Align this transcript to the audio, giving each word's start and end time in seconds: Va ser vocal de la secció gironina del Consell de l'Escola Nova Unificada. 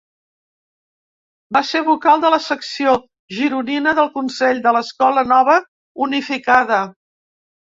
Va 1.57 1.61
ser 1.71 1.81
vocal 1.89 2.23
de 2.23 2.31
la 2.35 2.39
secció 2.47 2.95
gironina 3.41 3.95
del 4.01 4.09
Consell 4.19 4.65
de 4.67 4.75
l'Escola 4.79 5.25
Nova 5.35 5.59
Unificada. 6.09 6.83